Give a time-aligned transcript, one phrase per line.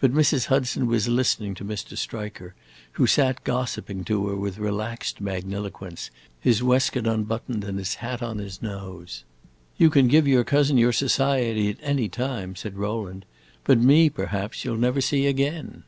[0.00, 0.46] But Mrs.
[0.46, 1.96] Hudson was listening to Mr.
[1.96, 2.56] Striker,
[2.94, 8.38] who sat gossiping to her with relaxed magniloquence, his waistcoat unbuttoned and his hat on
[8.38, 9.22] his nose.
[9.76, 13.24] "You can give your cousin your society at any time," said Rowland.
[13.62, 15.84] "But me, perhaps, you 'll never see again."